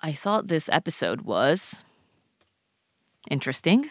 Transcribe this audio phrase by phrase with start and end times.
[0.00, 1.83] I thought this episode was
[3.29, 3.85] interesting.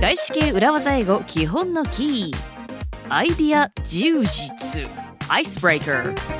[0.00, 2.34] 外資系裏技英語基本のキー
[3.08, 4.88] アイディア充実
[5.28, 6.38] アイスブレイカー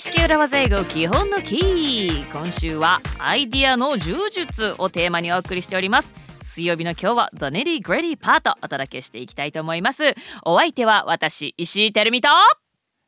[0.00, 10.14] 外資系裏技英語基本のキー今週はアイディアの充実をテーマにお送りしております水曜日の今日は The Nitty Gritty パートお届けしていきたいと思います
[10.46, 12.28] お相手は私石井てるみと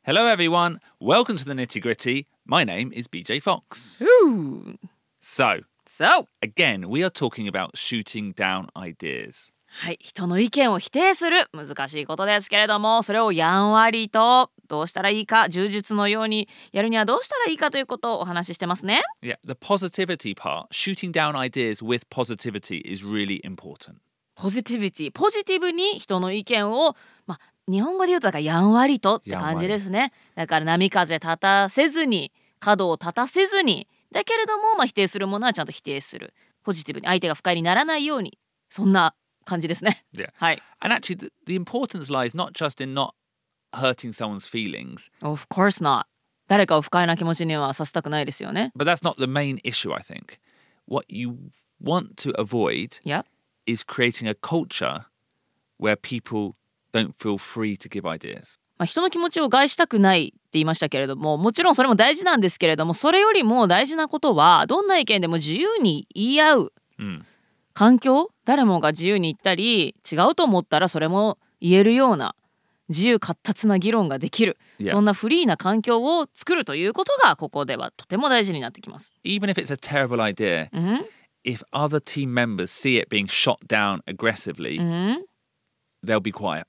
[0.05, 0.77] Hello, everyone.
[1.01, 2.27] Welcome to the nitty gritty.
[2.45, 4.03] My name is BJ Fox.
[5.19, 9.52] So, So again, we are talking about shooting down ideas.
[9.75, 19.01] はい、人の意見を否定する難しいことですけれどもそれをやんわりとどうしたらいいか充実のようにやるにはどうしたらいいかということをお話ししてますね。
[19.23, 23.95] Yeah, the positivity part, shooting down ideas with positivity is really important.
[24.35, 30.13] ポジティビティポジティブに人の意見をまあ日本語で言うとだからやんわりとって感じですね。
[30.35, 33.87] だから波風立たせずに角を立たせずに。
[34.11, 36.35] だけれども、まあ、否定するものはちゃんと否定する。
[36.63, 38.37] ポジティブに相手が不快にならないように。
[38.69, 40.29] そんな感じですね Yeah.
[40.35, 43.11] はい And actually, the, the importance lies not just in not
[43.73, 46.05] hurting someone's feelings, Of course not
[46.47, 50.39] 誰かを不快な気持ちにはさせたくないですよね but that's not the main issue, I think.
[50.87, 51.37] What you
[51.81, 53.25] want to avoid いや
[53.65, 55.03] is creating a culture
[55.79, 56.55] where people
[56.93, 58.59] don't feel free to give ideas.
[58.77, 67.23] まあ、人の気持ちを害したくないって言いましたけれどももちろんそれも大事なんですけれどもそれよりも大事なことはどんな意見でも自由に言い合う Mm.
[67.73, 72.35] 環境誰もが自由に言ったり違うと思ったらそれも言えるような
[72.89, 74.89] 自由闊達な議論ができる Yeah.
[74.89, 79.13] そんなフリーな環境を作るということがここではとても大事になってきます。
[79.23, 81.05] Even if it's a terrible idea, うん、
[81.45, 85.25] if other team members see it being shot down aggressively, うん、
[86.03, 86.65] they'll be quiet.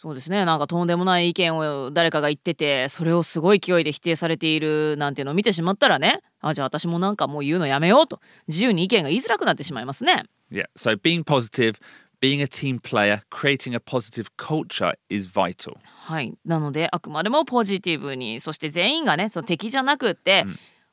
[0.00, 10.22] そうですねなんかとんでもない意見を誰かが言っててそれをすごい勢いで否定されているなんていうのを見てしまったらねあじゃあ私もなんかもう言うのやめようと自由に意見が言いづらくなってしまいますね。
[10.52, 10.66] Yeah.
[10.76, 11.80] So being positive,
[12.20, 15.74] being a team player, creating a positive culture is vital.
[15.82, 20.44] はい、なのであくまでもポジティブにそして全員がねその敵じゃなくって、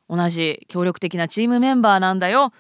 [0.10, 2.54] 同じ協力的なチームメンバーなんだよ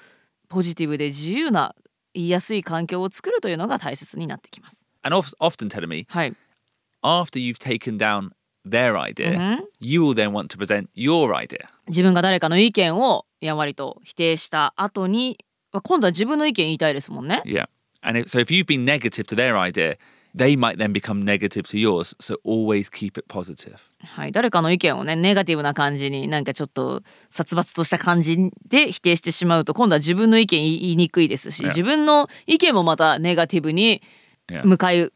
[0.48, 1.74] ポジティブで自由な
[2.14, 4.85] 言いやすい環境を作るというのが大切になってきます。
[5.06, 6.34] And of, often tell me, はい、
[7.04, 8.32] after you've taken down
[8.68, 9.60] their idea, Mhm.
[9.80, 11.68] you will then want to present your idea.
[11.88, 15.38] 自分が誰かの意見をやんわりと否定した後に
[15.72, 17.44] まあ今度は自分の意見言いたいですもんね。
[17.46, 17.68] Yeah.
[18.02, 19.98] And if, so if you've been negative to their idea,
[20.36, 22.16] they might then become negative to yours.
[22.20, 23.78] So always keep it positive.
[24.04, 34.02] はい、誰かの意見をねネガティブな感じになんかちょっと殺伐とした感じで否定してしまうと今度は自分の意見言い言いにくいですし.自分の意見もまたネガティブに.
[34.50, 35.10] 迎え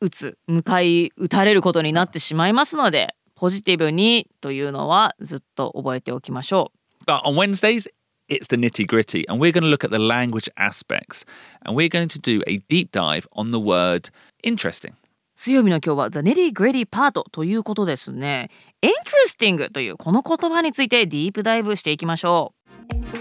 [0.00, 6.72] 撃つ迎え撃たれることになってしまいますのでポジティブにというのはずっと覚えておきましょ
[7.06, 7.88] But on Wednesdays,
[8.28, 11.24] it's the nitty gritty, and we're going to look at the language aspects,
[11.64, 14.10] and we're going to do a deep dive on the word
[14.44, 14.92] interesting.
[14.92, 14.94] う
[15.34, 18.50] 水曜日の今日は The Nitty Gritty Part ということですね
[18.82, 22.52] Interesting というこの言葉についてディープダイブしていきましょ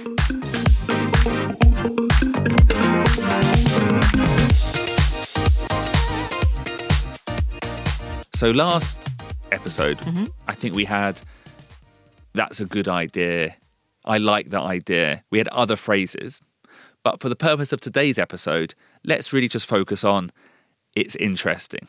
[0.04, 0.07] う
[8.38, 8.96] So last
[9.52, 9.98] episode,
[10.48, 11.20] I think we had
[12.36, 13.56] that's a good idea.
[14.06, 15.24] I like that idea.
[15.32, 16.40] We had other phrases.
[17.04, 20.32] But for the purpose of today's episode, let's really just focus on
[20.96, 21.88] it's interesting.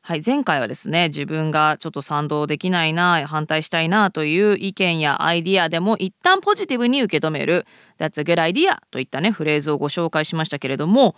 [0.00, 7.66] はい、前回はですね自分がちょっと賛同できないな反対したいなという意見やアイディアでも一旦ポジティブに受け止める
[8.00, 11.14] 「That's a good idea」といったねフレーズをご紹介しましたけれども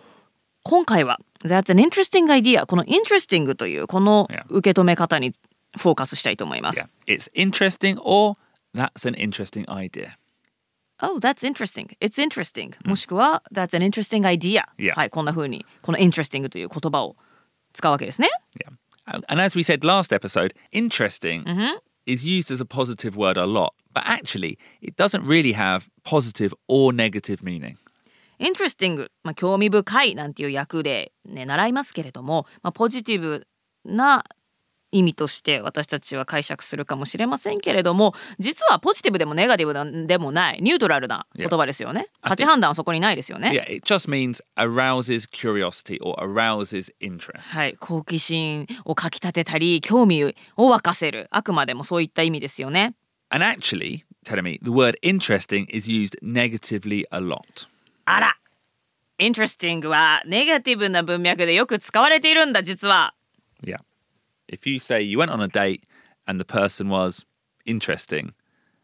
[0.64, 5.32] 今回は「That's an interesting idea」この「interesting」というこの.受け止め方に
[5.78, 6.88] フォーカスしたいと思います。
[7.06, 7.14] Yeah.
[7.16, 8.36] It's interesting or
[8.74, 10.16] that's an interesting idea.
[11.00, 11.88] Oh, that's interesting.
[12.00, 12.72] It's interesting.
[12.88, 14.64] もしくは That's an interesting idea.
[14.78, 14.94] Yeah.
[14.94, 17.16] はい、こんな風にこの interesting という言葉を
[17.72, 18.30] 使うわけですね。
[18.58, 18.72] Yeah.
[19.06, 21.44] And- as we said last episode, interesting
[22.06, 26.54] is used as a positive word a lot, but actually, it doesn't really have positive
[26.68, 27.76] or negative meaning.
[28.40, 33.46] interesting、まあ、興味深いなんていう訳で、ね、習いますけれども、まあ、ポジティブ
[33.84, 34.24] な
[34.94, 42.06] 意味として私たちは解釈するかもしれませんけれども実はポジティブでもネガティブでもないニュートラルな言葉ですよね。
[42.22, 43.50] 価値判断はそこにないですよね。
[43.50, 47.40] Yeah, it just means arouses curiosity or arouses interest.
[47.40, 52.94] はい、好奇心をかきたてたり興味を沸かせるあくまでもそういった意味ですよね。
[53.30, 54.04] And actually,
[54.42, 57.66] me, the word interesting is used negatively a lot.
[58.05, 58.35] あら
[59.19, 63.13] interesting はネガティブな文脈でよく使われているんだ実は
[63.61, 63.77] Yeah.
[64.51, 65.83] If you say you went on a date
[66.25, 67.25] and the person was
[67.65, 68.33] interesting,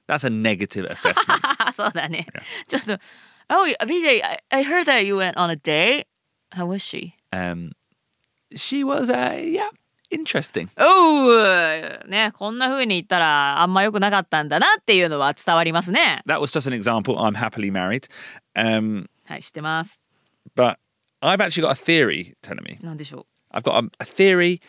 [0.08, 1.40] that's a negative assessment.
[1.60, 2.28] あそうだね
[2.68, 2.98] ちょっと
[3.50, 6.08] Oh BJ I, I heard that you went on a date
[6.52, 7.14] How was she?
[7.32, 7.72] um,
[8.56, 9.70] she was, uh, yeah,
[10.12, 10.70] interesting.
[10.78, 17.18] おうねこんな風に言ったらあんま良くなかったんだなっていうのは伝わりますね That was just an example.
[17.18, 18.08] I'm happily married.
[18.56, 20.00] Um, はい知ってます
[20.56, 20.78] but
[21.22, 22.78] I've actually got a theory, telling me.
[22.84, 24.62] なんでしょう I've got a, a theory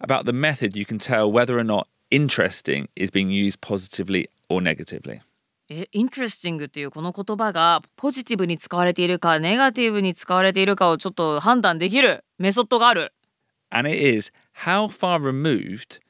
[0.00, 4.60] about the method you can tell whether or not interesting is being used positively or
[4.62, 5.20] negatively.
[5.70, 13.14] え、イントレスティングっていうこの言葉がポジティブに使われているかネガティブに使われているかをちょっと判断できるメソッドがある。
[13.70, 14.32] And it is
[14.64, 16.00] how far removed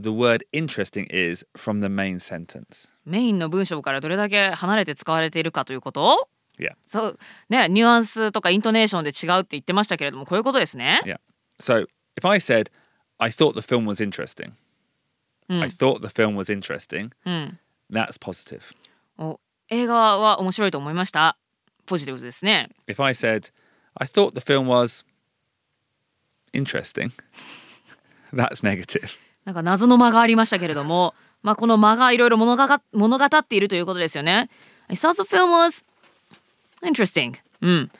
[0.00, 2.90] the word interesting is from the main sentence.
[3.04, 6.28] メインの文章からどれだけ離れて使われているかということ
[6.58, 6.72] Yeah.
[6.88, 7.18] そう
[7.48, 11.00] ねニュアンスとかイントネーションで違うって言ってましたけれどもこういうことですね。
[11.04, 11.20] Yeah.
[11.60, 11.86] So
[12.16, 12.68] if I said,
[13.18, 14.54] I thought the film was interesting,
[15.48, 17.58] I thought the film was interesting, うん。
[17.90, 18.60] that's positive.
[19.18, 19.38] お
[19.68, 21.38] 映画は面白いと思いました。
[21.86, 22.70] ポジティブですね。
[22.88, 23.52] If I said,
[23.94, 25.04] I thought the film was
[26.52, 27.12] interesting,
[28.33, 29.09] that's negative.
[29.45, 34.49] なんか謎の間がありましたけれども、まあこの間がいろいろ物が物語っているということですよね。
[34.87, 35.85] I thought the film was
[36.81, 37.35] interesting.
[37.61, 37.91] うん。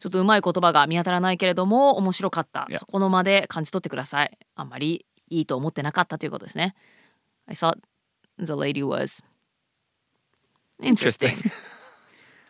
[0.00, 2.68] ちょっとうまい言葉が見当たらないけれども面白かった。
[2.72, 4.38] そこの間で感じ取ってください。
[4.54, 6.74] あんまりいいと思ってなかったということですね。
[7.46, 7.78] I thought
[8.38, 9.22] the lady was
[10.80, 11.34] interesting.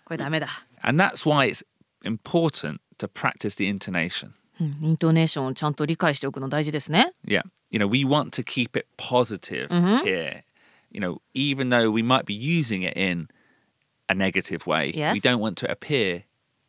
[0.04, 0.48] これダメだ。
[0.82, 1.64] And that's why it's
[2.04, 4.32] important to practice the intonation.
[4.60, 7.12] うんイントネーションをちゃんと理解しておくの大事ですね。
[7.26, 7.42] Yeah.
[7.70, 10.42] You know, we want to keep it positive here.
[10.92, 13.28] You know, even though we might be using it in
[14.08, 16.22] a negative way, we don't want to appear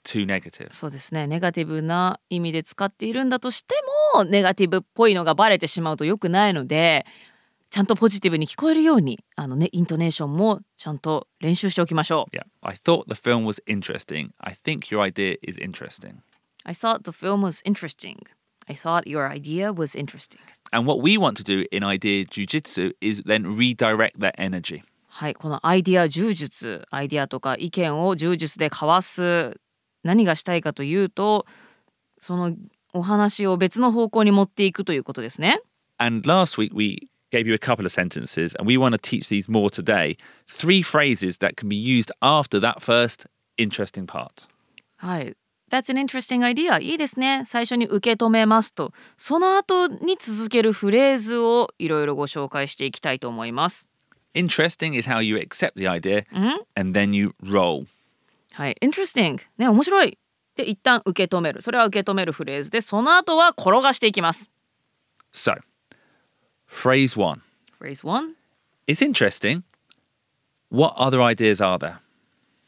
[0.04, 0.70] too negative.
[0.74, 3.76] そうですねネガティブな意味で使っているんだとして
[4.14, 7.06] もネガティブっぽいのがバレてしまうと良くないので
[7.72, 12.36] ちゃんとポジティブに聞こえるようにあのねイントネーションもちゃんと練習しておきましょう。
[12.36, 12.44] Yeah.
[12.62, 14.30] I thought the film was interesting.
[14.40, 16.18] I think your idea is interesting.
[16.66, 18.24] I thought the film was interesting.
[18.68, 20.42] I thought your idea was interesting.
[20.74, 24.84] And what we want to do in idea jujitsu is then redirect that energy.
[25.08, 29.62] はいこのアイディア柔術アイディアとか意見を柔術で交わす
[30.04, 31.46] 何がしたいかというと
[32.20, 32.54] その
[32.94, 35.62] お話を別の方向に持っていくということですね。
[36.00, 39.50] And last week we gave you a couple of sentences, and we want to teach these
[39.50, 40.18] more today.
[40.48, 43.28] Three phrases that can be used after that first
[43.58, 44.48] interesting part.
[44.98, 45.36] はい。
[45.72, 46.80] That's an interesting idea.
[46.82, 47.44] いいですね。
[47.46, 53.90] 最初に受け止めますと、その後に続けるフレーズをいろいろご紹介していきたいと思います。
[54.36, 56.26] Interesting is how you accept the idea
[56.76, 57.88] and then you roll.
[58.52, 58.78] はい。
[58.82, 59.40] Interesting。
[59.58, 60.18] ね、面白い。
[60.56, 61.62] で、一旦受け止める。
[61.62, 64.50] それは受け止めるフレーズで、その後は転がしていきます。
[65.34, 65.56] So,
[66.70, 67.42] phrase one
[67.80, 68.36] Phrase one.
[68.88, 69.64] It's interesting.
[70.70, 72.00] What other ideas are there?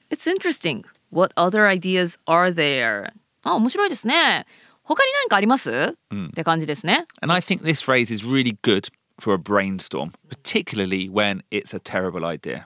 [0.09, 0.83] It's interesting.
[1.12, 3.12] What other ideas are there?
[3.44, 4.45] あ、面白いですね。
[4.83, 7.06] 他に何かあります、って感じですね。
[7.21, 8.89] And I think this phrase is really good
[9.19, 12.63] for a brainstorm, particularly when it's a terrible idea.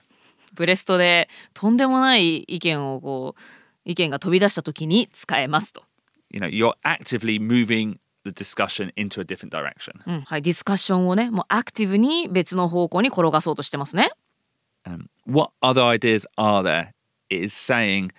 [0.54, 3.40] ブレストでとんでもない意見をこう
[3.84, 5.82] 意見が飛び出した時に使えますと。
[6.30, 10.00] You know, you're actively moving the discussion into a different direction.
[10.06, 14.10] うんはい、ディスカッションをねもうアクティブに別の方向に転がそうとしてますね。
[14.84, 16.88] Um, what other ideas are there?
[17.30, 18.10] It is saying,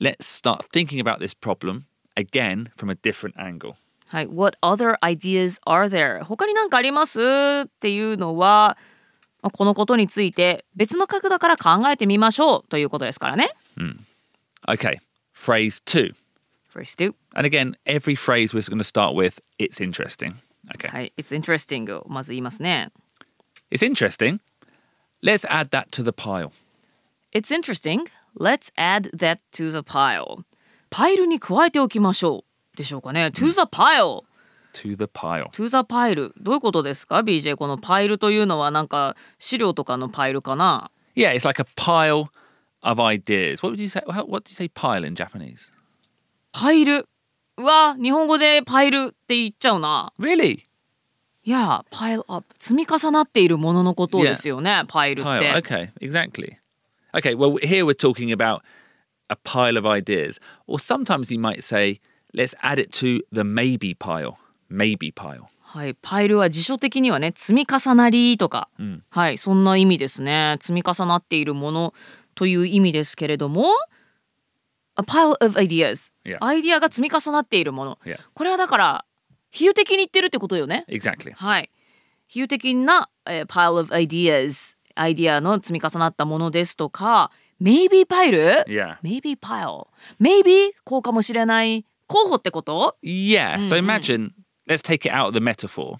[0.00, 1.84] let's start thinking about this problem
[2.16, 3.74] again from a different angle.
[4.08, 6.24] はい、What other ideas are there?
[6.24, 8.76] 他に何かありますっていうのは
[9.42, 13.50] まあこのことについて別の角度から考えてみましょうということですからね。
[14.68, 14.98] Okay,
[15.34, 16.12] phrase two.
[16.72, 17.14] First do.
[17.34, 20.34] And again, every phrase we're going to start with, it's interesting.
[20.74, 20.88] Okay.
[20.88, 22.92] はい、It's interesting をまず言いますね。
[23.72, 24.40] It's interesting.
[25.22, 26.52] Let's add that to the pile.
[27.32, 28.06] It's interesting.
[28.37, 30.43] Let's add that to the pile.
[30.89, 33.27] パイルに加えておきましょうでしょうかね。
[33.27, 34.23] To the pile.
[34.73, 35.49] To the pile.
[35.51, 42.27] To the pile どういうことですか BJ このパイルというのはなんか資料とかのパイルかな Yeah, it's like a pile
[42.81, 43.63] of ideas.
[43.63, 44.01] What would you say?
[44.05, 45.71] What do you say pile in Japanese?
[46.51, 47.07] パイル
[47.57, 50.63] うわ日本語でパイルって言っちゃうな Really?
[51.43, 55.61] いや pile up 積み重なっているもののことですよね、パイルって、Pile.
[55.61, 56.57] Okay, exactly.
[57.15, 58.61] Okay, well, here we're talking about
[59.29, 60.39] a pile of ideas.
[60.67, 61.99] Or sometimes you might say,
[62.33, 64.37] let's add it to the maybe pile.
[64.69, 65.47] Maybe pile.
[65.61, 68.69] はい、パイルは辞書的にはね積み重なりとか、
[69.09, 71.93] はいそんな意味ですね積み重なっているもの
[72.33, 73.65] という意味ですけれども
[74.97, 76.37] A pile of ideas、Yeah.
[76.39, 78.19] アイディアが積み重なっているもの、Yeah.
[78.33, 79.05] これはだから
[79.51, 81.33] 比喩的に言ってるってことよね Exactly.
[81.33, 81.69] はい
[82.27, 88.97] 比喩的な、えー pile of ideas アイディアの積み重なったものですとか maybe パイル Yeah.
[89.03, 89.87] maybe pile
[90.19, 93.59] maybe こうかもしれない候補ってこと Yeah.
[93.63, 94.31] So imagine,
[94.67, 95.97] let's take it out of the metaphor.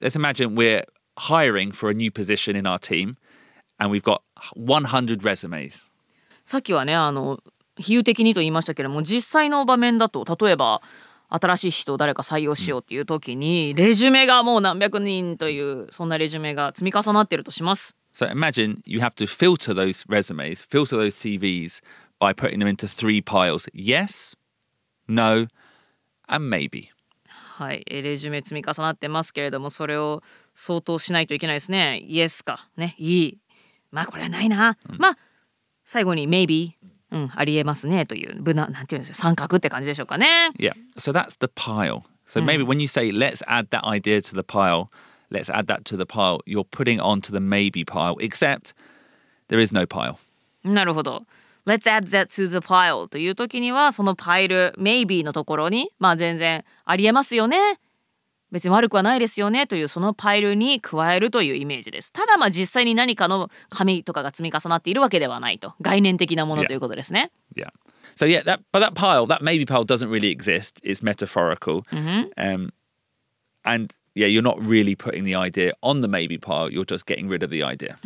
[0.00, 0.84] Let's imagine we're
[1.16, 3.16] hiring for a new position in our team
[3.78, 4.20] and we've got
[4.56, 5.72] 100 resumes.
[6.44, 7.40] さっきはねあの
[7.76, 10.82] 比喩的にと言いましたけれども実際の場面だと例えば
[11.28, 17.96] 新しい人を誰か採用しようっていう時に、レジュメがもう何百人というそんなレジュメが積み重なってるとします。
[18.13, 21.81] So imagine you have to filter those resumes, filter those CVs
[22.19, 24.35] by putting them into three piles yes,
[25.07, 25.47] no,
[26.27, 26.89] and maybe.
[27.27, 31.99] はい、えレジュメ積み重なってますけれどもそれを相当しないといけないですね。
[31.99, 33.37] イエスかねいい
[33.91, 35.17] まあこれはないな、まあ
[35.83, 36.73] 最後に maybe
[37.11, 40.51] うんありえますねという無難なんていうんですか三角って感じでしょうかね。
[40.57, 40.73] Yeah.
[40.97, 42.03] So that's the pile.
[42.25, 44.91] So maybe when you say, let's add that idea to the pile,
[45.34, 48.72] let's add that to the pile, you're putting onto the maybe pile, except
[49.48, 50.16] there is no pile.
[50.64, 51.26] なるほど。
[51.66, 57.56] Let's add that to the pile という時にはそのパイル maybe のところにまあ全然ありえますよね
[58.52, 66.66] 別に悪くはないですよねというそのパイルに加えるというイメージですただまあ実際に何かの紙とかが積み重なっているわけではないと概念的なもの Yeah.
[66.66, 67.70] ということですね Yeah.
[68.14, 70.80] So yeah, that but that pile, that maybe pile doesn't really exist.
[70.84, 71.82] It's metaphorical.
[72.36, 72.70] Um,
[73.64, 76.70] and yeah, you're not really putting the idea on the maybe pile.
[76.70, 77.96] You're just getting rid of the idea.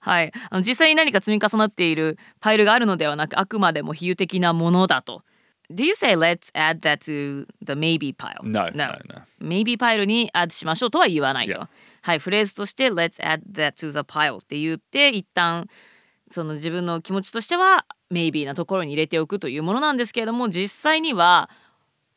[0.00, 5.22] はいあの実際に何か積み重なっているパイルがあるのではなくあくまでも比喩的なものだと
[5.70, 8.42] Do you say let's add that to the maybe pile?
[8.42, 9.22] No, no, no.
[9.40, 11.68] maybe パイルに add しましょうとは言わないと。
[12.02, 15.68] はい、フレーズとして let's add that to the pile って言って一旦
[16.30, 21.48] その自分の気持ちとしては maybe なところに入れておくというものなんですけれども実際には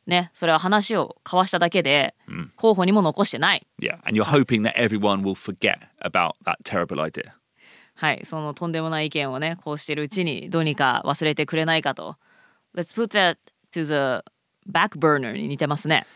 [0.06, 2.14] ねそれは話を交わしただけで
[2.56, 3.66] 候補にも残してない。
[3.80, 7.32] Yeah, and you're hoping that everyone will forget about that terrible idea.
[7.94, 12.16] はい、そのとんでもない意見をねこうしてるうちにどうにか忘れてくれないかと。
[12.75, 13.37] Let's put that
[13.73, 14.25] to the
[14.70, 16.06] back burner に似てますね。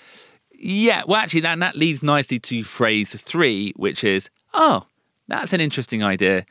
[0.58, 4.84] Yeah, well, actually, that that leads nicely to phrase three, which is, "Oh,
[5.28, 6.46] that's an interesting idea.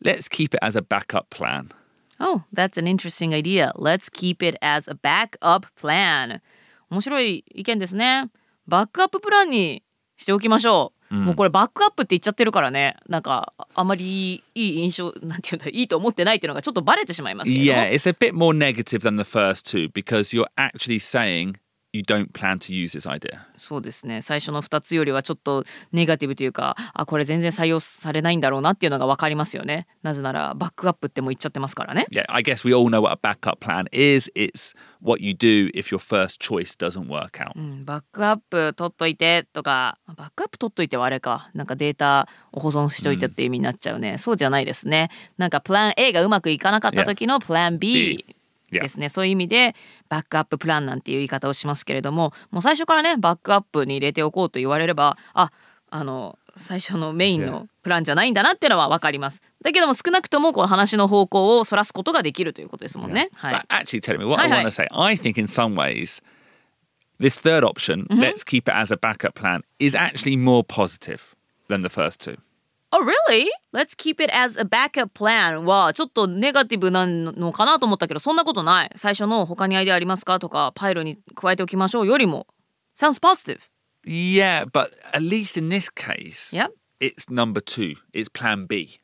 [0.00, 1.70] Let's keep it as a backup plan."
[2.20, 3.72] Oh, that's an interesting idea.
[3.76, 6.40] Let's keep it as a backup plan.
[6.93, 8.29] 面白い意見ですね。
[8.67, 9.83] バックアッププランに
[10.15, 11.15] しておきましょう。
[11.15, 12.95] もうこれバックアップって言っちゃってるからね。
[13.07, 17.79] なんかあまりいい印象なんていうんだいいと思ってないっていうのがちょっとバレてしまいますけれども。
[17.79, 21.55] Yeah, it's a bit more negative than the first two because you're actually saying
[21.93, 23.39] you don't plan to use this idea?
[23.55, 24.21] そうですね。
[24.21, 29.87] 最初の2つよりはちょっとネガティブというか、あこれ全然採用されないんだろうなっていうのが分かりますよね。
[30.01, 32.07] なぜならバックアップってもう言っちゃってますからね。
[32.11, 34.31] Yeah, I guess we all know what a backup plan is.
[34.35, 37.51] It's what you do if your first choice doesn't work out.
[37.55, 48.25] うんバックアップ取っといてとかバックアップ取っといてはあれかなんかデータを保存しといてって意味になっちゃうね、そうじゃないですねなんかプラン A がうまくいかなかった時のプラン B B
[48.79, 49.09] ですね。
[49.09, 49.75] そういう意味で
[50.09, 55.51] バックアッププランなんていう言い方をしますけれどももう最初からねバックアップに入れておこうと言われればあ
[55.89, 59.41] あの最初のメインのプランじゃないんだなっていうのは分かります。
[59.63, 63.65] だけども少なくともこう話の方向をそらすことができるということですもんね、はい。
[63.69, 64.87] Actually, tell me what I want to say.
[64.91, 66.21] I think in some ways,
[67.19, 71.35] this third option, let's keep it as a backup plan, is actually more positive
[71.69, 72.37] than the first two.
[72.92, 73.48] Oh, really?
[73.72, 82.46] Let's keep it as a backup plan はちょっとネガティブなのかなと思ったけどそんなことない最初の他にアイデアありますかとかパイルに加えておきましょうよりも
[82.98, 83.58] Sounds positive
[84.06, 86.70] Yeah, but at least in this case, Yep.
[87.00, 87.96] it's number two.
[88.14, 89.00] It's plan B.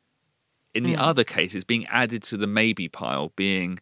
[0.73, 3.77] In the other case, it's being added to the maybe pile, being,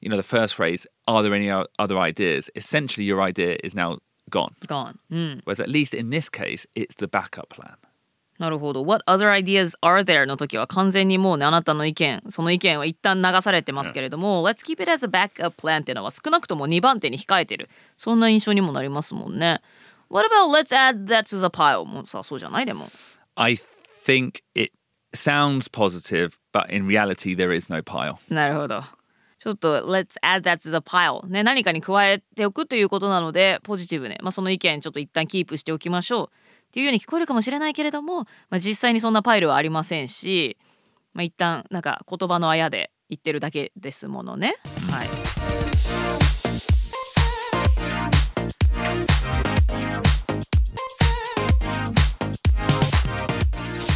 [0.00, 2.48] you know, the first phrase, are there any o- other ideas?
[2.56, 3.98] Essentially, your idea is now
[4.30, 4.54] gone.
[4.66, 7.74] Gone うん、 Whereas at least in this case, it's the backup plan.
[8.39, 19.61] なるほど What other ideas are there の時は完全にもうねあなたの意見その意見は一旦流されてますけれども、Let's keep it as a backup plan っていうのは少なくとも2番手に控えてるそんな印象にもなりますもんね
[20.09, 22.89] What about let's add that to the pile もさそうじゃないでも
[23.35, 23.59] I
[24.05, 24.71] think it
[25.13, 28.17] sounds positive, but in reality, there is no pile.
[28.29, 28.81] なるほど。
[29.39, 36.29] ちょっと Let's add that to the pile ね何かに加えておくということなのでポジティブね、まあ、その意見ちょっと一旦キープしておきましょう
[36.67, 40.57] っていうように聞こえるかもしれないけれども、まあ、実際にそんなパイルはありませんし、
[41.13, 44.55] まあ、一旦なんか言葉のあやで言ってるだけですものね。
[44.91, 45.07] はい、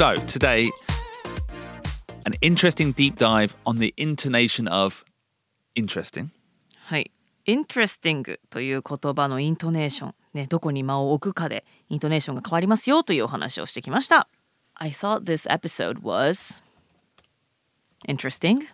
[0.01, 0.71] So today,
[2.25, 5.03] an interesting deep dive on the intonation of
[5.75, 6.29] interesting.
[6.85, 7.11] はい。
[7.45, 10.15] interesting という言葉のイントネーション。
[10.33, 14.27] ね、どこに間を置くかでイントネーションが変わりますよというお話をしてきました。
[14.75, 16.61] I thought this episode was
[18.07, 18.65] interesting.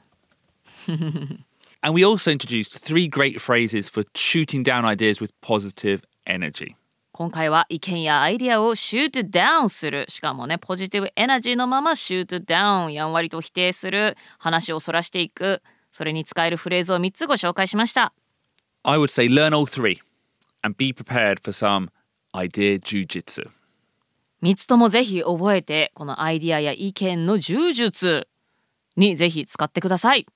[1.81, 6.75] And we also introduced three great phrases for shooting down ideas with positive energy.
[7.11, 18.13] 今回は意見やアイディアをシュートダウンするしかもねポジティブエナジーのままシュートダウンやんわりと否定する話をそらしていくそれに使えるフレーズを3つご紹介しました
[18.83, 19.97] I would say learn all three
[20.67, 21.89] and be prepared for some
[22.35, 23.49] idea jujitsu.
[24.43, 28.27] 3つともぜひ覚えてこのアイディアや意見の柔術
[28.95, 30.27] にぜひ使ってください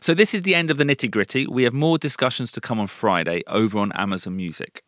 [0.00, 1.46] So, this is the end of the nitty gritty.
[1.48, 4.82] We have more discussions to come on Friday over on Amazon Music.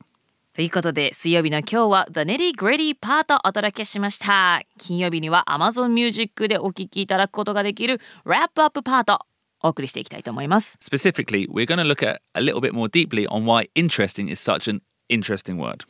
[0.52, 9.20] ということで水曜日の今日は The Nitty Gritty パートお届けしました金曜日には Amazon Music でお聴きいただくことができる Wrap Up パート
[9.62, 14.40] お送りしていきたいと思います Specifically, we're going to look at a little bit more deeply on why interesting is
[14.40, 15.84] such an interesting word.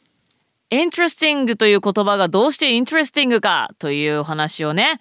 [0.70, 5.00] interesting という言葉がどうして interesting かというお話をね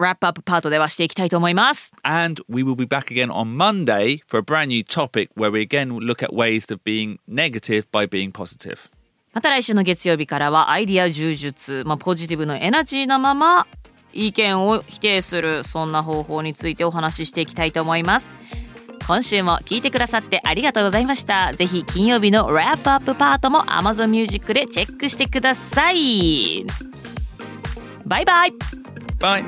[0.00, 4.82] Wrap Up パートではしていきたいと思います And we will be back again on Monday for a brand new
[4.82, 8.90] topic where we again look at ways of being negative by being positive.
[9.32, 13.66] また来週の月曜日からはアイディア柔術、まあ、ポジティブのエナジーなまま
[14.12, 18.34] 意見を否定するそんな方法についてお話ししていきたいと思います
[19.06, 26.64] 今週も聞いてくださってありがとうございましたぜひ金曜日の Wrap Up パートも Amazon Music でチェックしてください
[28.04, 28.52] バイバイ
[29.20, 29.44] Bye.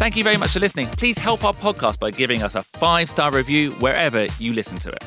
[0.00, 0.88] Thank you very much for listening.
[0.92, 4.88] Please help our podcast by giving us a five star review wherever you listen to
[4.88, 5.04] it.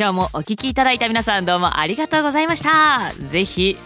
[0.00, 3.12] 今日もお聞きいただいた皆さんどうもありがとうございました。
[3.22, 3.76] ぜひ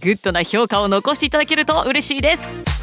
[0.00, 2.73] グッドな評価を残していただけると嬉しいです。